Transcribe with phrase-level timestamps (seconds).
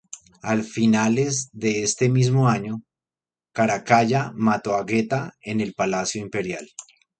[0.41, 2.81] A finales de este mismo año
[3.53, 6.67] Caracalla mató a Geta en el palacio imperial.